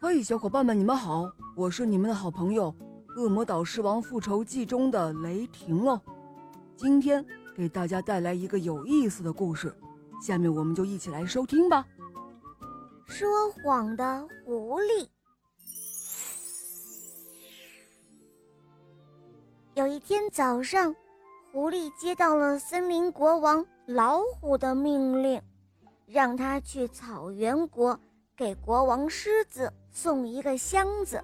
[0.00, 1.28] 嘿，小伙伴们，你们好！
[1.56, 2.72] 我是你们的好朋友
[3.20, 6.00] 《恶魔岛狮王复仇记》中的雷霆哦。
[6.76, 7.24] 今天
[7.56, 9.74] 给大家带来一个有意思的故事，
[10.22, 11.84] 下面我们就一起来收听吧。
[13.06, 15.08] 说谎的狐狸。
[19.74, 20.94] 有一天早上，
[21.52, 25.42] 狐狸接到了森林国王老虎的命令，
[26.06, 27.98] 让他去草原国
[28.38, 29.70] 给国王狮子。
[29.90, 31.20] 送一个箱子，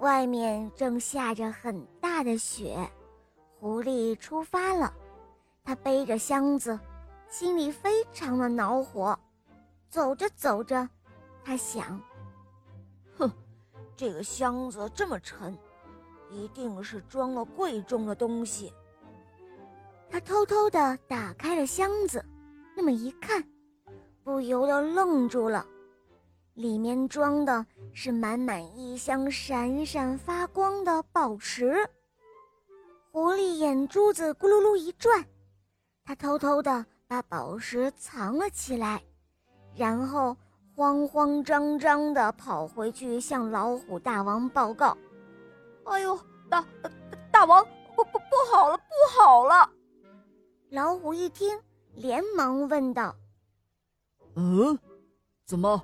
[0.00, 2.76] 外面正下着很大的雪。
[3.58, 4.92] 狐狸出发了，
[5.64, 6.78] 他背着箱子，
[7.26, 9.18] 心里非常的恼火。
[9.88, 10.86] 走着走着，
[11.42, 11.98] 他想
[13.16, 13.32] ：“哼，
[13.96, 15.56] 这个箱子这么沉，
[16.30, 18.70] 一定是装了贵重的东西。”
[20.10, 22.22] 他偷偷的打开了箱子，
[22.76, 23.42] 那么一看，
[24.22, 25.66] 不由得愣住了。
[26.54, 31.88] 里面装的是满满一箱闪闪发光的宝石。
[33.10, 35.24] 狐狸眼珠子咕噜噜一转，
[36.04, 39.02] 他偷偷的把宝石藏了起来，
[39.74, 40.36] 然后
[40.76, 44.96] 慌慌张张的跑回去向老虎大王报告
[45.86, 46.64] ：“哎呦，大
[47.32, 47.64] 大王，
[47.96, 49.68] 不不不好了，不好了！”
[50.70, 51.56] 老虎一听，
[51.94, 53.14] 连忙问道
[54.34, 54.78] ：“嗯，
[55.46, 55.82] 怎么？”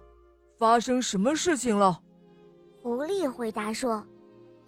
[0.61, 1.98] 发生什么事情了？
[2.83, 4.06] 狐狸回答说：“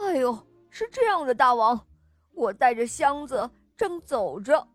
[0.01, 0.35] 哎呦，
[0.71, 1.79] 是这样的，大王，
[2.33, 4.67] 我带着箱子正走着，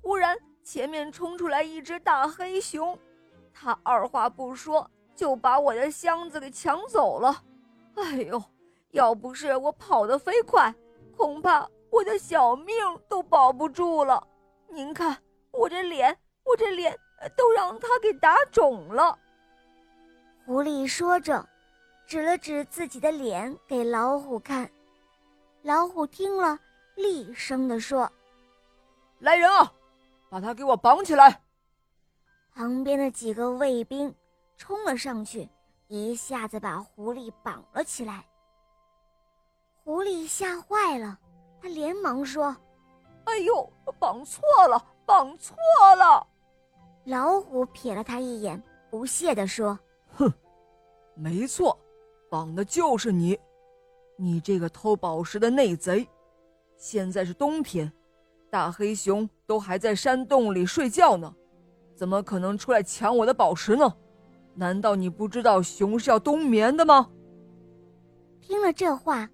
[0.00, 2.96] 忽然前面冲出来一只大黑熊，
[3.52, 7.42] 他二话不说就把我的箱子给抢走了。
[7.96, 8.40] 哎呦，
[8.92, 10.72] 要不是我跑得飞快，
[11.16, 12.72] 恐怕我的小命
[13.08, 14.24] 都保不住了。
[14.68, 15.18] 您看
[15.50, 16.96] 我这脸，我这脸
[17.36, 19.18] 都让他给打肿了。”
[20.44, 21.48] 狐狸说着，
[22.04, 24.68] 指了指自己的脸给老虎看。
[25.62, 26.58] 老虎听了，
[26.96, 28.10] 厉声地说
[29.20, 29.72] ：“来人啊，
[30.28, 31.40] 把他给我绑起来！”
[32.54, 34.12] 旁边的几个卫兵
[34.56, 35.48] 冲了上去，
[35.86, 38.24] 一下子把狐狸绑了起来。
[39.84, 41.16] 狐狸吓坏了，
[41.60, 42.54] 他连忙说
[43.26, 45.56] ：“哎呦，绑错了，绑错
[45.96, 46.26] 了！”
[47.06, 49.78] 老虎瞥了他一眼，不屑地说。
[50.16, 50.32] 哼，
[51.14, 51.78] 没错，
[52.30, 53.38] 绑的就是你，
[54.16, 56.06] 你这个偷宝石的内贼！
[56.76, 57.92] 现在是冬天，
[58.50, 61.34] 大黑熊都还在山洞里睡觉呢，
[61.94, 63.94] 怎么可能出来抢我的宝石呢？
[64.54, 67.10] 难道你不知道熊是要冬眠的吗？
[68.40, 69.30] 听了这话，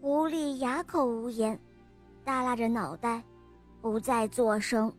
[0.00, 1.58] 狐狸哑口无言，
[2.24, 3.24] 耷拉着脑袋，
[3.80, 4.92] 不再作声。